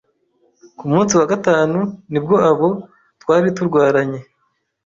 [0.77, 1.79] Ku munsi wa gatanu
[2.11, 2.69] nibwo abo
[3.21, 4.19] twari turwaranye